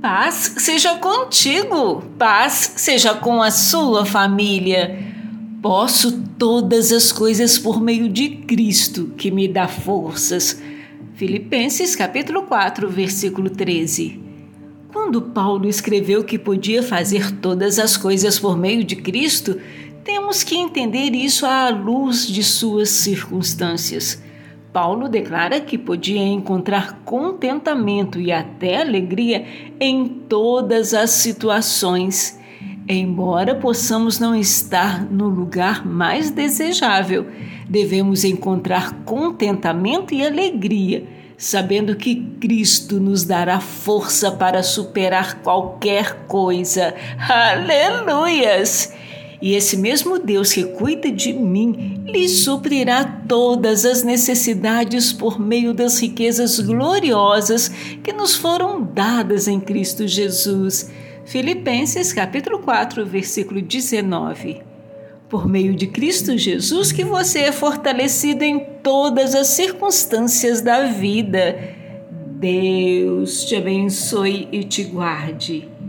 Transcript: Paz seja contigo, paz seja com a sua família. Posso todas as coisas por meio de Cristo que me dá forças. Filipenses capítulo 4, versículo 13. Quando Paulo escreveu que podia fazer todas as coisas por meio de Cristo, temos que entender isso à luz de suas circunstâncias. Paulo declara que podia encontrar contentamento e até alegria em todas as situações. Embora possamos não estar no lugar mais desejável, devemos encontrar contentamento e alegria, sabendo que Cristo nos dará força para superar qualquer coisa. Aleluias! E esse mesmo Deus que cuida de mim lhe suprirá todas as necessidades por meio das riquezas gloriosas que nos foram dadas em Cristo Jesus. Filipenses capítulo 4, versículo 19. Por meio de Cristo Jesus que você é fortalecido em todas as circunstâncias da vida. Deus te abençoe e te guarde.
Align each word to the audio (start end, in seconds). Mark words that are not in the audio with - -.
Paz 0.00 0.54
seja 0.56 0.96
contigo, 0.96 2.02
paz 2.18 2.72
seja 2.76 3.12
com 3.12 3.42
a 3.42 3.50
sua 3.50 4.06
família. 4.06 4.98
Posso 5.60 6.22
todas 6.38 6.90
as 6.90 7.12
coisas 7.12 7.58
por 7.58 7.82
meio 7.82 8.08
de 8.08 8.30
Cristo 8.30 9.12
que 9.18 9.30
me 9.30 9.46
dá 9.46 9.68
forças. 9.68 10.58
Filipenses 11.16 11.94
capítulo 11.94 12.44
4, 12.44 12.88
versículo 12.88 13.50
13. 13.50 14.18
Quando 14.90 15.20
Paulo 15.20 15.68
escreveu 15.68 16.24
que 16.24 16.38
podia 16.38 16.82
fazer 16.82 17.30
todas 17.32 17.78
as 17.78 17.98
coisas 17.98 18.38
por 18.38 18.56
meio 18.56 18.82
de 18.82 18.96
Cristo, 18.96 19.60
temos 20.02 20.42
que 20.42 20.56
entender 20.56 21.14
isso 21.14 21.44
à 21.44 21.68
luz 21.68 22.26
de 22.26 22.42
suas 22.42 22.88
circunstâncias. 22.88 24.22
Paulo 24.72 25.08
declara 25.08 25.60
que 25.60 25.76
podia 25.76 26.20
encontrar 26.20 27.00
contentamento 27.04 28.20
e 28.20 28.30
até 28.30 28.80
alegria 28.80 29.44
em 29.80 30.06
todas 30.06 30.94
as 30.94 31.10
situações. 31.10 32.38
Embora 32.88 33.54
possamos 33.54 34.20
não 34.20 34.34
estar 34.34 35.04
no 35.04 35.28
lugar 35.28 35.84
mais 35.84 36.30
desejável, 36.30 37.26
devemos 37.68 38.24
encontrar 38.24 38.92
contentamento 39.04 40.14
e 40.14 40.24
alegria, 40.24 41.04
sabendo 41.36 41.96
que 41.96 42.16
Cristo 42.40 43.00
nos 43.00 43.24
dará 43.24 43.60
força 43.60 44.30
para 44.30 44.62
superar 44.62 45.40
qualquer 45.42 46.26
coisa. 46.26 46.94
Aleluias! 47.28 48.92
E 49.42 49.54
esse 49.54 49.76
mesmo 49.76 50.18
Deus 50.18 50.52
que 50.52 50.64
cuida 50.64 51.10
de 51.10 51.32
mim 51.32 52.02
lhe 52.06 52.28
suprirá 52.28 53.04
todas 53.26 53.86
as 53.86 54.02
necessidades 54.02 55.12
por 55.12 55.40
meio 55.40 55.72
das 55.72 55.98
riquezas 55.98 56.60
gloriosas 56.60 57.68
que 58.02 58.12
nos 58.12 58.36
foram 58.36 58.82
dadas 58.82 59.48
em 59.48 59.58
Cristo 59.58 60.06
Jesus. 60.06 60.90
Filipenses 61.24 62.12
capítulo 62.12 62.58
4, 62.58 63.06
versículo 63.06 63.62
19. 63.62 64.60
Por 65.28 65.48
meio 65.48 65.74
de 65.74 65.86
Cristo 65.86 66.36
Jesus 66.36 66.92
que 66.92 67.04
você 67.04 67.40
é 67.40 67.52
fortalecido 67.52 68.44
em 68.44 68.58
todas 68.82 69.34
as 69.34 69.46
circunstâncias 69.46 70.60
da 70.60 70.84
vida. 70.84 71.56
Deus 72.38 73.44
te 73.44 73.56
abençoe 73.56 74.48
e 74.52 74.64
te 74.64 74.82
guarde. 74.82 75.79